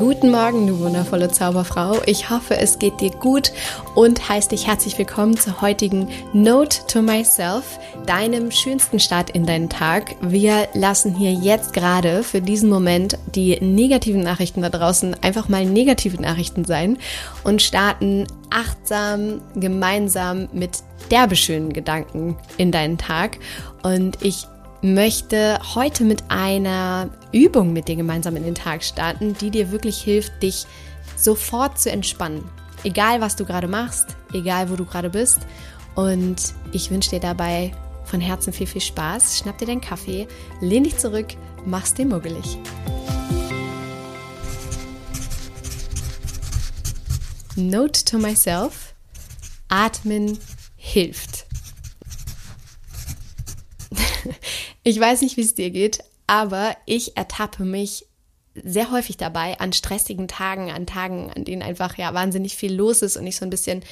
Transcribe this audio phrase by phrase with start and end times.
[0.00, 2.00] Guten Morgen, du wundervolle Zauberfrau.
[2.06, 3.52] Ich hoffe, es geht dir gut
[3.94, 9.68] und heiße dich herzlich willkommen zur heutigen Note to Myself, deinem schönsten Start in deinen
[9.68, 10.16] Tag.
[10.22, 15.66] Wir lassen hier jetzt gerade für diesen Moment die negativen Nachrichten da draußen einfach mal
[15.66, 16.96] negative Nachrichten sein
[17.44, 20.78] und starten achtsam gemeinsam mit
[21.10, 23.36] derbe schönen Gedanken in deinen Tag.
[23.82, 24.46] Und ich
[24.80, 30.02] möchte heute mit einer Übung mit dir gemeinsam in den Tag starten, die dir wirklich
[30.02, 30.66] hilft, dich
[31.16, 32.44] sofort zu entspannen.
[32.82, 35.40] Egal, was du gerade machst, egal, wo du gerade bist.
[35.94, 37.72] Und ich wünsche dir dabei
[38.04, 39.38] von Herzen viel, viel Spaß.
[39.38, 40.26] Schnapp dir deinen Kaffee,
[40.60, 41.28] lehn dich zurück,
[41.66, 42.58] mach's dir muggelig.
[47.56, 48.94] Note to myself:
[49.68, 50.38] Atmen
[50.76, 51.46] hilft.
[54.82, 58.06] Ich weiß nicht, wie es dir geht, aber ich ertappe mich
[58.54, 63.02] sehr häufig dabei an stressigen Tagen, an Tagen, an denen einfach ja wahnsinnig viel los
[63.02, 63.82] ist und ich so ein bisschen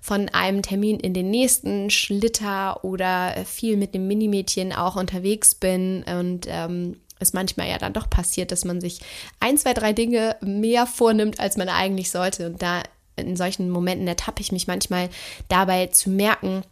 [0.00, 6.04] von einem Termin in den nächsten schlitter oder viel mit dem Minimädchen auch unterwegs bin
[6.04, 9.00] und ähm, es manchmal ja dann doch passiert, dass man sich
[9.40, 12.46] ein, zwei, drei Dinge mehr vornimmt, als man eigentlich sollte.
[12.46, 12.84] Und da
[13.16, 15.08] in solchen Momenten ertappe ich mich manchmal
[15.48, 16.62] dabei zu merken,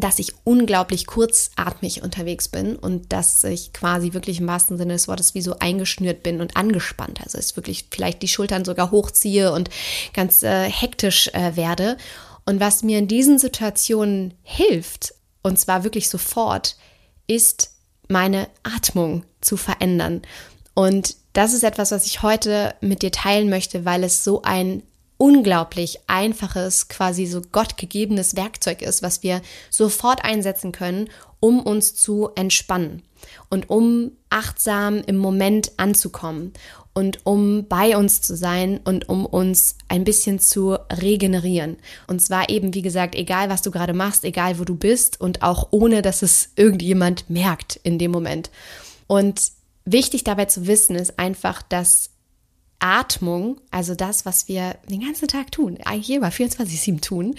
[0.00, 5.08] dass ich unglaublich kurzatmig unterwegs bin und dass ich quasi wirklich im wahrsten Sinne des
[5.08, 7.20] Wortes wie so eingeschnürt bin und angespannt.
[7.22, 9.70] Also es wirklich vielleicht die Schultern sogar hochziehe und
[10.12, 11.96] ganz äh, hektisch äh, werde.
[12.44, 16.76] Und was mir in diesen Situationen hilft, und zwar wirklich sofort,
[17.26, 17.70] ist
[18.08, 20.22] meine Atmung zu verändern.
[20.74, 24.82] Und das ist etwas, was ich heute mit dir teilen möchte, weil es so ein
[25.18, 31.08] unglaublich einfaches, quasi so gottgegebenes Werkzeug ist, was wir sofort einsetzen können,
[31.40, 33.02] um uns zu entspannen
[33.48, 36.52] und um achtsam im Moment anzukommen
[36.92, 41.76] und um bei uns zu sein und um uns ein bisschen zu regenerieren.
[42.06, 45.42] Und zwar eben, wie gesagt, egal was du gerade machst, egal wo du bist und
[45.42, 48.50] auch ohne, dass es irgendjemand merkt in dem Moment.
[49.06, 49.52] Und
[49.84, 52.10] wichtig dabei zu wissen ist einfach, dass
[52.78, 57.34] Atmung, also das, was wir den ganzen Tag tun, eigentlich immer 24-7 tun,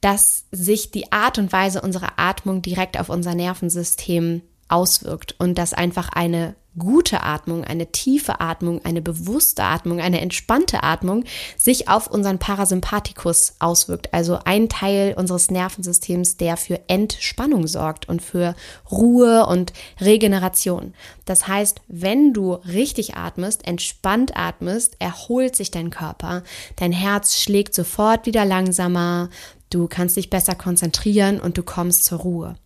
[0.00, 5.72] dass sich die Art und Weise unserer Atmung direkt auf unser Nervensystem auswirkt und dass
[5.72, 11.24] einfach eine gute Atmung, eine tiefe Atmung, eine bewusste Atmung, eine entspannte Atmung
[11.56, 14.14] sich auf unseren Parasympathikus auswirkt.
[14.14, 18.54] Also ein Teil unseres Nervensystems, der für Entspannung sorgt und für
[18.90, 20.94] Ruhe und Regeneration.
[21.24, 26.44] Das heißt, wenn du richtig atmest, entspannt atmest, erholt sich dein Körper,
[26.76, 29.28] dein Herz schlägt sofort wieder langsamer,
[29.70, 32.56] du kannst dich besser konzentrieren und du kommst zur Ruhe.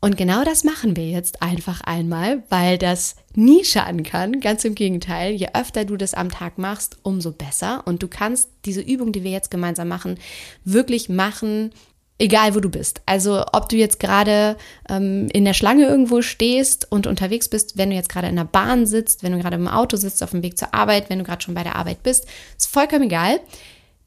[0.00, 4.40] Und genau das machen wir jetzt einfach einmal, weil das nie schaden kann.
[4.40, 7.82] Ganz im Gegenteil, je öfter du das am Tag machst, umso besser.
[7.86, 10.18] Und du kannst diese Übung, die wir jetzt gemeinsam machen,
[10.64, 11.70] wirklich machen,
[12.18, 13.00] egal wo du bist.
[13.06, 14.56] Also ob du jetzt gerade
[14.88, 18.44] ähm, in der Schlange irgendwo stehst und unterwegs bist, wenn du jetzt gerade in der
[18.44, 21.24] Bahn sitzt, wenn du gerade im Auto sitzt, auf dem Weg zur Arbeit, wenn du
[21.24, 23.40] gerade schon bei der Arbeit bist, ist vollkommen egal.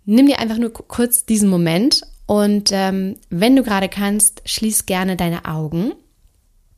[0.05, 5.15] Nimm dir einfach nur kurz diesen Moment und ähm, wenn du gerade kannst, schließ gerne
[5.15, 5.93] deine Augen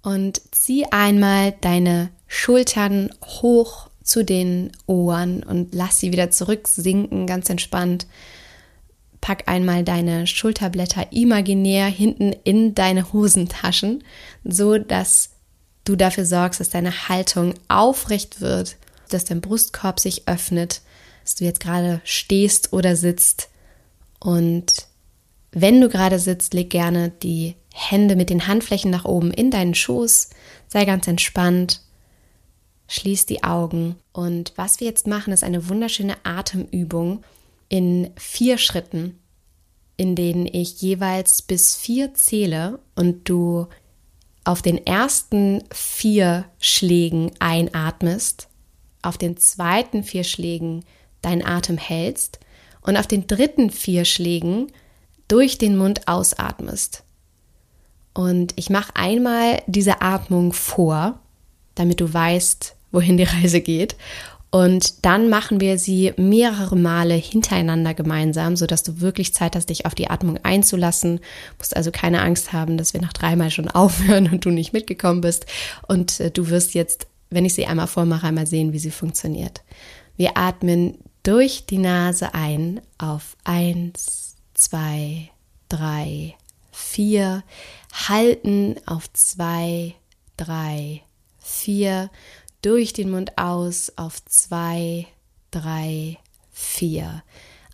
[0.02, 7.50] und zieh einmal deine Schultern hoch zu den Ohren und lass sie wieder zurücksinken, ganz
[7.50, 8.08] entspannt.
[9.20, 14.06] Pack einmal deine Schulterblätter imaginär hinten in deine Hosentaschen,
[14.46, 15.32] so dass
[15.84, 18.78] du dafür sorgst, dass deine Haltung aufrecht wird,
[19.10, 20.80] dass dein Brustkorb sich öffnet,
[21.26, 23.50] dass du jetzt gerade stehst oder sitzt
[24.22, 24.90] und
[25.52, 29.76] wenn du gerade sitzt, leg gerne die Hände mit den Handflächen nach oben in deinen
[29.76, 30.30] Schoß,
[30.68, 31.82] sei ganz entspannt,
[32.88, 33.96] schließ die Augen.
[34.14, 37.24] Und was wir jetzt machen, ist eine wunderschöne Atemübung
[37.70, 39.20] in vier Schritten,
[39.98, 43.68] in denen ich jeweils bis vier zähle und du
[44.44, 48.50] auf den ersten vier Schlägen einatmest,
[49.02, 50.84] auf den zweiten vier Schlägen
[51.22, 52.40] deinen Atem hältst
[52.82, 54.72] und auf den dritten vier Schlägen
[55.32, 57.04] durch den Mund ausatmest.
[58.14, 61.20] Und ich mache einmal diese Atmung vor,
[61.76, 63.96] damit du weißt, wohin die Reise geht.
[64.50, 69.86] Und dann machen wir sie mehrere Male hintereinander gemeinsam, sodass du wirklich Zeit hast, dich
[69.86, 71.18] auf die Atmung einzulassen.
[71.18, 71.24] Du
[71.60, 75.22] musst also keine Angst haben, dass wir nach dreimal schon aufhören und du nicht mitgekommen
[75.22, 75.46] bist.
[75.88, 79.62] Und äh, du wirst jetzt, wenn ich sie einmal vormache, einmal sehen, wie sie funktioniert.
[80.18, 84.31] Wir atmen durch die Nase ein auf eins,
[84.62, 85.32] zwei,
[85.70, 86.36] drei,
[86.72, 87.44] vier.
[87.92, 89.96] Halten auf zwei,
[90.38, 91.02] drei,
[91.40, 92.12] vier.
[92.62, 95.08] Durch den Mund aus auf zwei,
[95.50, 96.20] drei,
[96.52, 97.24] vier.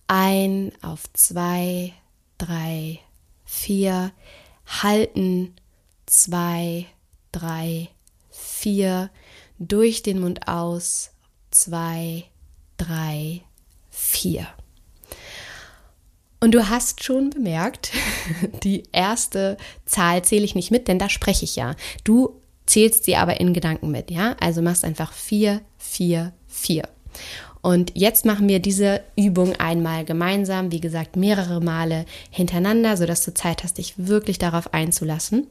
[0.08, 1.94] Ein auf zwei,
[2.38, 3.00] drei,
[3.44, 4.14] vier.
[4.66, 5.56] Halten,
[6.06, 6.86] zwei,
[7.34, 7.90] drei,
[8.30, 9.10] vier.
[9.60, 11.12] Durch den Mund aus,
[11.52, 12.24] zwei,
[12.78, 13.42] drei,
[13.90, 14.48] vier.
[16.40, 17.92] Und du hast schon bemerkt,
[18.64, 21.76] die erste Zahl zähle ich nicht mit, denn da spreche ich ja.
[22.04, 24.36] Du zählst sie aber in Gedanken mit, ja?
[24.40, 26.88] Also machst einfach 4, 4, 4.
[27.62, 33.34] Und jetzt machen wir diese Übung einmal gemeinsam, wie gesagt, mehrere Male hintereinander, sodass du
[33.34, 35.48] Zeit hast, dich wirklich darauf einzulassen.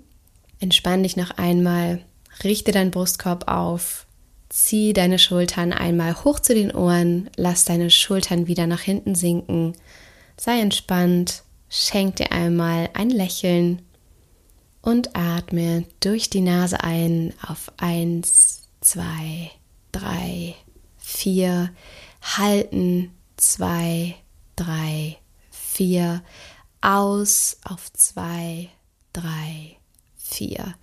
[0.61, 2.01] Entspann dich noch einmal,
[2.45, 4.07] richte deinen Brustkorb auf,
[4.49, 9.75] zieh deine Schultern einmal hoch zu den Ohren, lass deine Schultern wieder nach hinten sinken,
[10.37, 13.83] sei entspannt, schenk dir einmal ein Lächeln
[14.83, 19.51] und atme durch die Nase ein auf 1, 2,
[19.93, 20.55] 3,
[20.99, 21.71] 4,
[22.23, 24.15] halten 2,
[24.57, 25.17] 3,
[25.51, 26.23] 4,
[26.81, 28.69] aus auf 2,
[29.13, 29.77] 3,
[30.19, 30.75] 4,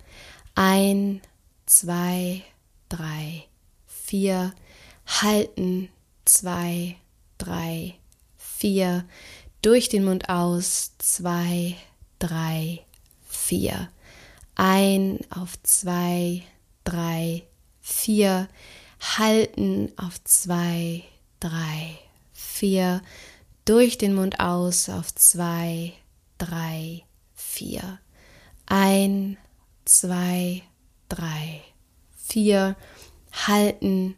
[0.54, 1.22] ein,
[1.66, 2.42] 2,
[2.90, 3.44] 3,
[3.86, 4.52] 4,
[5.06, 5.88] halten
[6.26, 6.96] 2,
[7.38, 7.94] 3,
[8.36, 9.04] 4,
[9.64, 10.92] durch den Mund aus.
[10.98, 11.76] 2,
[12.18, 12.80] 3,
[13.28, 13.88] 4
[14.54, 16.42] ein auf zwei,
[16.84, 17.42] drei,
[17.80, 18.48] vier,
[19.00, 21.02] halten auf zwei,
[21.40, 21.98] drei,
[22.32, 23.02] vier,
[23.64, 24.88] durch den Mund aus.
[24.88, 25.92] Auf zwei,
[26.38, 27.02] drei,
[27.34, 27.98] vier,
[28.66, 29.36] ein,
[29.84, 30.62] zwei,
[31.08, 31.62] drei,
[32.16, 32.76] vier,
[33.32, 34.16] halten,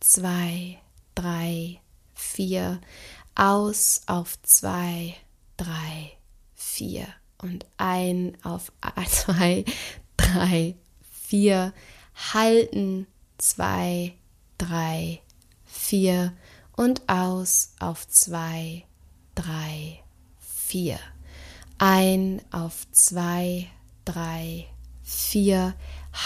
[0.00, 0.78] zwei,
[1.14, 1.80] drei,
[2.14, 2.80] vier,
[3.38, 5.14] aus auf zwei,
[5.56, 6.18] drei,
[6.56, 7.06] vier
[7.40, 8.72] und ein auf
[9.08, 9.64] zwei,
[10.16, 10.74] drei,
[11.10, 11.72] vier,
[12.34, 13.06] halten,
[13.38, 14.14] zwei,
[14.58, 15.22] drei,
[15.64, 16.34] vier
[16.76, 18.84] und aus auf zwei,
[19.36, 20.02] drei,
[20.40, 20.98] vier.
[21.78, 23.68] Ein auf zwei,
[24.04, 24.66] drei,
[25.04, 25.76] vier,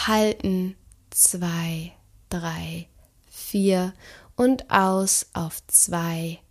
[0.06, 0.76] halten,
[1.10, 1.92] zwei,
[2.30, 2.88] drei,
[3.28, 3.92] vier
[4.34, 6.41] und aus auf zwei,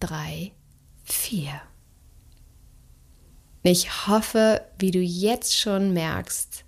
[0.00, 0.52] drei,
[1.04, 1.60] vier.
[3.62, 6.64] Ich hoffe, wie du jetzt schon merkst,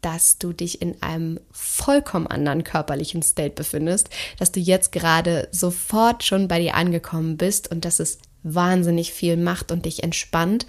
[0.00, 6.22] dass du dich in einem vollkommen anderen körperlichen State befindest, dass du jetzt gerade sofort
[6.22, 10.66] schon bei dir angekommen bist und dass es wahnsinnig viel macht und dich entspannt.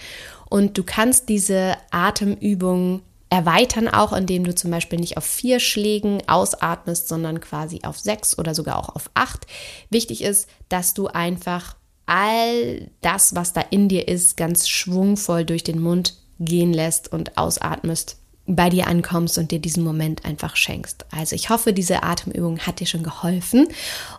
[0.49, 6.27] Und du kannst diese Atemübung erweitern, auch indem du zum Beispiel nicht auf vier Schlägen
[6.27, 9.45] ausatmest, sondern quasi auf sechs oder sogar auch auf acht.
[9.91, 11.75] Wichtig ist, dass du einfach
[12.09, 17.37] all das, was da in dir ist, ganz schwungvoll durch den Mund gehen lässt und
[17.37, 18.17] ausatmest
[18.55, 21.05] bei dir ankommst und dir diesen Moment einfach schenkst.
[21.11, 23.67] Also ich hoffe, diese Atemübung hat dir schon geholfen.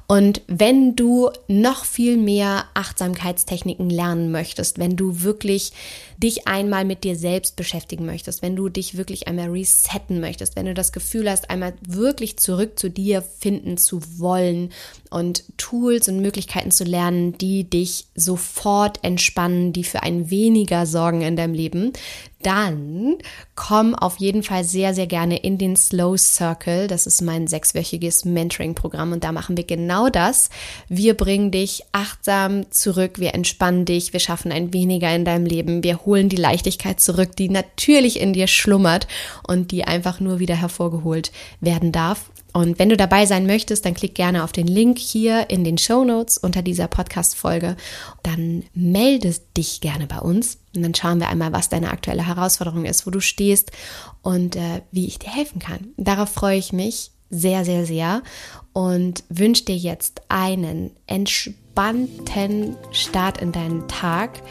[0.07, 5.73] Und wenn du noch viel mehr Achtsamkeitstechniken lernen möchtest, wenn du wirklich
[6.17, 10.67] dich einmal mit dir selbst beschäftigen möchtest, wenn du dich wirklich einmal resetten möchtest, wenn
[10.67, 14.71] du das Gefühl hast, einmal wirklich zurück zu dir finden zu wollen
[15.11, 21.23] und Tools und Möglichkeiten zu lernen, die dich sofort entspannen, die für ein weniger sorgen
[21.23, 21.93] in deinem Leben,
[22.43, 23.17] dann
[23.55, 26.87] komm auf jeden Fall sehr, sehr gerne in den Slow Circle.
[26.87, 30.51] Das ist mein sechswöchiges Mentoring-Programm und da machen wir genau das.
[30.89, 35.83] Wir bringen dich achtsam zurück, wir entspannen dich, wir schaffen ein weniger in deinem Leben,
[35.83, 39.07] wir holen die Leichtigkeit zurück, die natürlich in dir schlummert
[39.47, 42.31] und die einfach nur wieder hervorgeholt werden darf.
[42.53, 45.79] Und wenn du dabei sein möchtest, dann klick gerne auf den Link hier in den
[45.79, 47.77] Show Notes unter dieser Podcast-Folge.
[48.23, 52.85] Dann melde dich gerne bei uns und dann schauen wir einmal, was deine aktuelle Herausforderung
[52.85, 53.73] ist, wo du stehst
[54.23, 55.89] und äh, wie ich dir helfen kann.
[55.97, 58.23] Darauf freue ich mich sehr, sehr, sehr
[58.73, 64.43] und wünsche dir jetzt einen entspannten Start in deinen Tag.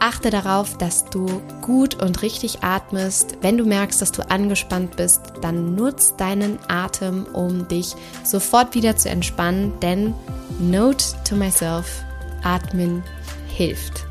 [0.00, 1.26] Achte darauf, dass du
[1.60, 3.36] gut und richtig atmest.
[3.42, 8.96] Wenn du merkst, dass du angespannt bist, dann nutz deinen Atem, um dich sofort wieder
[8.96, 9.78] zu entspannen.
[9.80, 10.14] Denn
[10.58, 12.02] Note to myself,
[12.42, 13.02] atmen
[13.48, 14.06] hilft.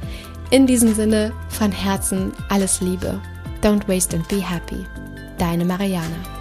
[0.51, 3.19] In diesem Sinne von Herzen alles Liebe.
[3.63, 4.85] Don't waste and be happy.
[5.39, 6.38] Deine Mariana.